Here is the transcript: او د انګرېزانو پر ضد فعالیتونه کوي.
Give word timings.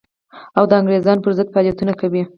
او 0.57 0.63
د 0.69 0.71
انګرېزانو 0.79 1.23
پر 1.23 1.31
ضد 1.37 1.47
فعالیتونه 1.53 1.93
کوي. 2.01 2.21